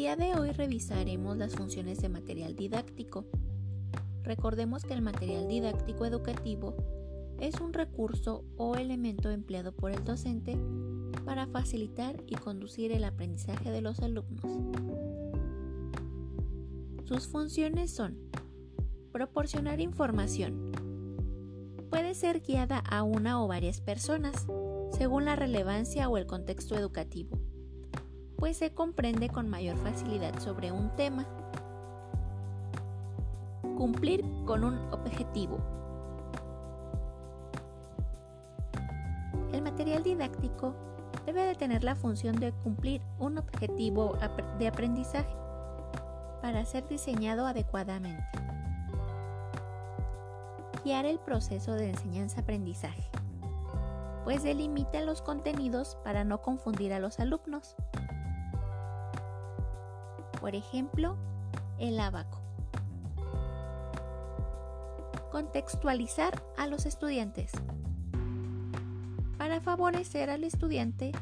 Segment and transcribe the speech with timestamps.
[0.00, 3.26] día de hoy revisaremos las funciones de material didáctico.
[4.22, 6.74] Recordemos que el material didáctico educativo
[7.38, 10.56] es un recurso o elemento empleado por el docente
[11.26, 14.42] para facilitar y conducir el aprendizaje de los alumnos.
[17.04, 18.16] Sus funciones son
[19.12, 20.72] proporcionar información.
[21.90, 24.46] Puede ser guiada a una o varias personas,
[24.92, 27.49] según la relevancia o el contexto educativo
[28.40, 31.26] pues se comprende con mayor facilidad sobre un tema.
[33.76, 35.58] Cumplir con un objetivo.
[39.52, 40.74] El material didáctico
[41.26, 44.16] debe de tener la función de cumplir un objetivo
[44.58, 45.36] de aprendizaje
[46.40, 48.24] para ser diseñado adecuadamente.
[50.82, 53.04] Guiar el proceso de enseñanza-aprendizaje,
[54.24, 57.76] pues delimita los contenidos para no confundir a los alumnos
[60.40, 61.16] por ejemplo,
[61.78, 62.40] el abaco.
[65.30, 67.52] Contextualizar a los estudiantes.
[69.38, 71.12] Para favorecer al estudiante,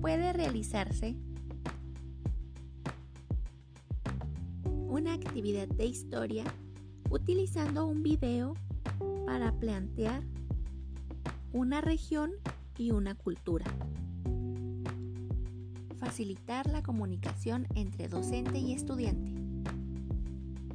[0.00, 1.16] puede realizarse
[4.64, 6.44] una actividad de historia
[7.10, 8.54] utilizando un video
[9.26, 10.22] para plantear
[11.52, 12.32] una región
[12.78, 13.66] y una cultura
[16.02, 19.30] facilitar la comunicación entre docente y estudiante,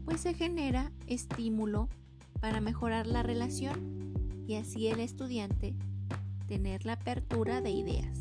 [0.05, 1.89] pues se genera estímulo
[2.39, 4.13] para mejorar la relación
[4.47, 5.75] y así el estudiante
[6.47, 8.17] tener la apertura de ideas.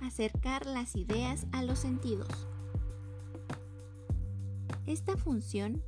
[0.00, 2.48] Acercar las ideas a los sentidos.
[4.86, 5.84] Esta función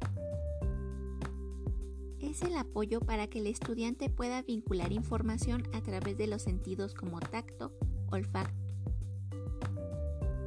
[2.20, 6.94] es el apoyo para que el estudiante pueda vincular información a través de los sentidos
[6.94, 7.72] como tacto,
[8.10, 8.50] olfato,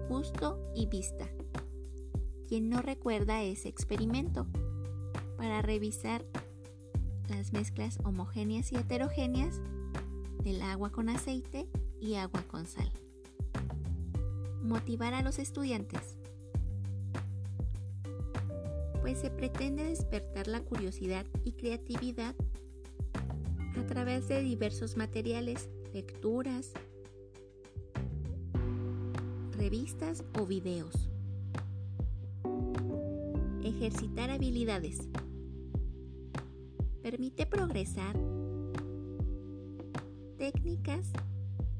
[0.09, 1.27] gusto y vista.
[2.47, 4.45] Quien no recuerda ese experimento
[5.37, 6.25] para revisar
[7.29, 9.61] las mezclas homogéneas y heterogéneas
[10.43, 11.67] del agua con aceite
[11.99, 12.91] y agua con sal.
[14.63, 16.17] Motivar a los estudiantes.
[19.01, 22.35] Pues se pretende despertar la curiosidad y creatividad
[23.79, 26.71] a través de diversos materiales, lecturas,
[29.61, 31.07] revistas o videos.
[33.63, 35.07] Ejercitar habilidades.
[37.03, 38.17] Permite progresar
[40.39, 41.11] técnicas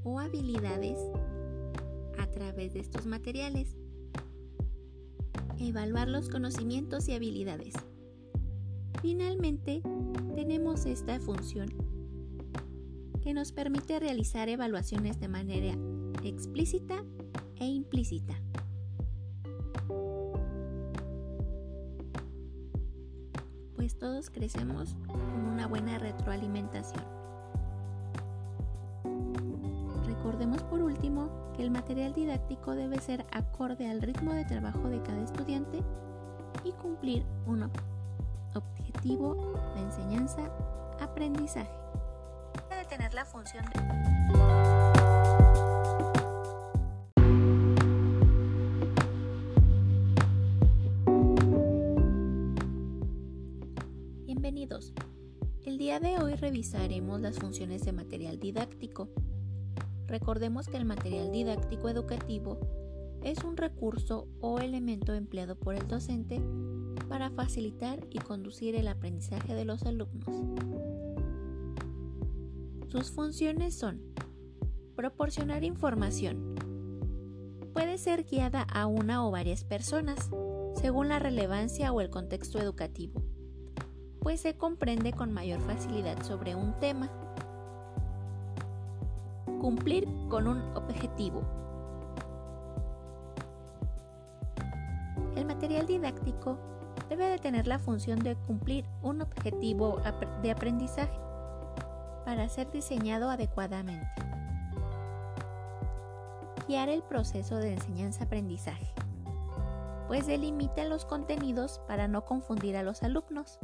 [0.03, 0.99] o habilidades
[2.19, 3.75] a través de estos materiales.
[5.57, 7.73] Evaluar los conocimientos y habilidades.
[9.01, 9.81] Finalmente,
[10.35, 11.69] tenemos esta función
[13.23, 15.75] que nos permite realizar evaluaciones de manera
[16.23, 17.03] explícita
[17.61, 18.33] e implícita.
[23.75, 27.03] Pues todos crecemos con una buena retroalimentación.
[30.05, 35.01] Recordemos por último que el material didáctico debe ser acorde al ritmo de trabajo de
[35.03, 35.83] cada estudiante
[36.63, 37.69] y cumplir un
[38.55, 41.71] objetivo de enseñanza-aprendizaje.
[42.69, 44.80] Debe tener la función de...
[55.91, 59.09] día de hoy revisaremos las funciones de material didáctico.
[60.07, 62.57] Recordemos que el material didáctico educativo
[63.23, 66.41] es un recurso o elemento empleado por el docente
[67.09, 70.29] para facilitar y conducir el aprendizaje de los alumnos.
[72.87, 74.01] Sus funciones son
[74.95, 76.55] proporcionar información.
[77.73, 80.29] Puede ser guiada a una o varias personas,
[80.73, 83.30] según la relevancia o el contexto educativo
[84.21, 87.09] pues se comprende con mayor facilidad sobre un tema.
[89.59, 91.41] Cumplir con un objetivo.
[95.35, 96.57] El material didáctico
[97.09, 99.99] debe de tener la función de cumplir un objetivo
[100.43, 101.19] de aprendizaje
[102.23, 104.07] para ser diseñado adecuadamente.
[106.67, 108.93] Guiar el proceso de enseñanza-aprendizaje,
[110.07, 113.59] pues delimita los contenidos para no confundir a los alumnos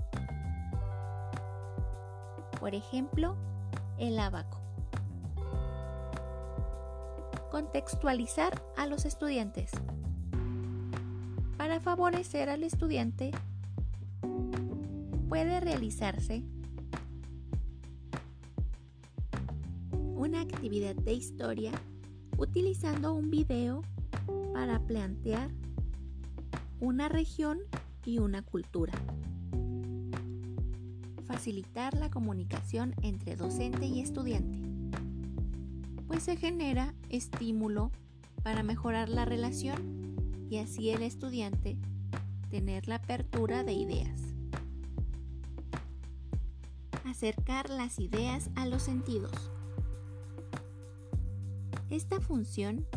[2.60, 3.36] por ejemplo,
[3.98, 4.60] el abaco.
[7.52, 9.72] Contextualizar a los estudiantes.
[11.58, 13.32] Para favorecer al estudiante,
[15.30, 16.44] puede realizarse
[20.16, 21.72] una actividad de historia
[22.38, 23.82] utilizando un video
[24.54, 25.52] para plantear
[26.80, 27.60] una región
[28.06, 28.94] y una cultura.
[31.38, 34.58] Facilitar la comunicación entre docente y estudiante,
[36.08, 37.92] pues se genera estímulo
[38.42, 40.16] para mejorar la relación
[40.50, 41.78] y así el estudiante
[42.50, 44.20] tener la apertura de ideas.
[47.06, 49.52] Acercar las ideas a los sentidos.
[51.92, 52.88] Esta función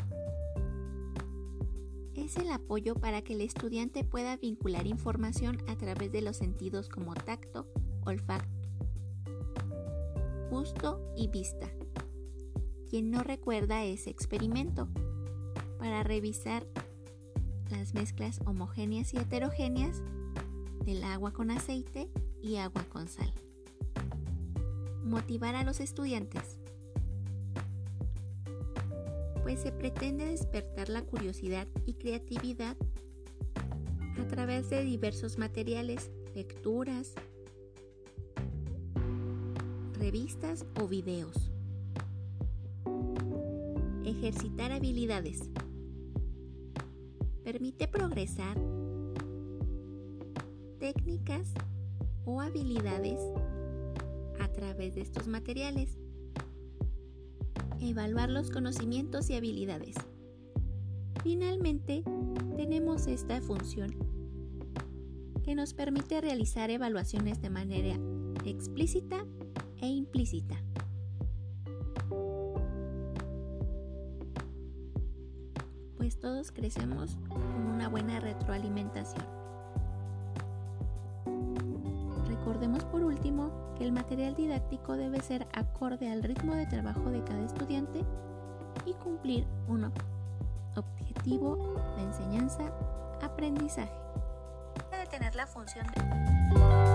[2.15, 6.89] es el apoyo para que el estudiante pueda vincular información a través de los sentidos
[6.89, 7.67] como tacto,
[8.05, 8.49] olfato,
[10.51, 11.69] gusto y vista.
[12.89, 14.89] Quien no recuerda ese experimento
[15.79, 16.67] para revisar
[17.71, 20.03] las mezclas homogéneas y heterogéneas
[20.85, 22.11] del agua con aceite
[22.43, 23.33] y agua con sal.
[25.05, 26.59] Motivar a los estudiantes.
[29.43, 32.77] Pues se pretende despertar la curiosidad y creatividad
[34.21, 37.15] a través de diversos materiales, lecturas,
[40.01, 41.53] revistas o videos.
[44.03, 45.43] Ejercitar habilidades
[47.45, 48.57] permite progresar
[50.79, 51.53] técnicas
[52.25, 53.21] o habilidades
[54.41, 55.99] a través de estos materiales.
[57.79, 59.97] Evaluar los conocimientos y habilidades.
[61.23, 62.05] Finalmente,
[62.57, 63.91] tenemos esta función
[65.45, 67.99] que nos permite realizar evaluaciones de manera
[68.47, 69.27] explícita
[69.81, 70.57] e implícita.
[76.11, 79.25] pues todos crecemos con una buena retroalimentación.
[82.27, 87.23] Recordemos por último que el material didáctico debe ser acorde al ritmo de trabajo de
[87.23, 88.05] cada estudiante
[88.87, 89.93] y cumplir un
[90.75, 93.93] objetivo de enseñanza-aprendizaje.
[94.91, 96.90] Debe tener la función de